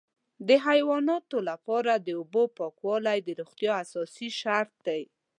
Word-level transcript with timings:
د 0.47 0.49
حیواناتو 0.65 1.37
لپاره 1.49 1.91
د 1.95 2.07
اوبو 2.19 2.43
پاکوالی 2.57 3.19
د 3.23 3.29
روغتیا 3.39 3.71
اساسي 3.83 4.29
شرط 4.41 4.73
دی. 4.87 5.01